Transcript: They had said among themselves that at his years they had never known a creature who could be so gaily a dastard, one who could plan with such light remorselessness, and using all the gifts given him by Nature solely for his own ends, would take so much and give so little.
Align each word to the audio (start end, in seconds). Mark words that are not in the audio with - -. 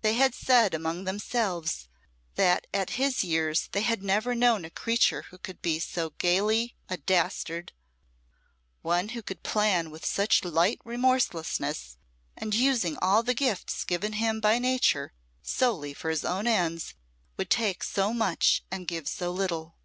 They 0.00 0.14
had 0.14 0.34
said 0.34 0.74
among 0.74 1.04
themselves 1.04 1.86
that 2.34 2.66
at 2.74 2.98
his 2.98 3.22
years 3.22 3.68
they 3.70 3.82
had 3.82 4.02
never 4.02 4.34
known 4.34 4.64
a 4.64 4.70
creature 4.70 5.22
who 5.30 5.38
could 5.38 5.62
be 5.62 5.78
so 5.78 6.10
gaily 6.10 6.74
a 6.88 6.96
dastard, 6.96 7.72
one 8.80 9.10
who 9.10 9.22
could 9.22 9.44
plan 9.44 9.92
with 9.92 10.04
such 10.04 10.42
light 10.42 10.80
remorselessness, 10.84 11.96
and 12.36 12.56
using 12.56 12.98
all 13.00 13.22
the 13.22 13.34
gifts 13.34 13.84
given 13.84 14.14
him 14.14 14.40
by 14.40 14.58
Nature 14.58 15.12
solely 15.44 15.94
for 15.94 16.10
his 16.10 16.24
own 16.24 16.48
ends, 16.48 16.94
would 17.36 17.48
take 17.48 17.84
so 17.84 18.12
much 18.12 18.64
and 18.68 18.88
give 18.88 19.06
so 19.06 19.30
little. 19.30 19.76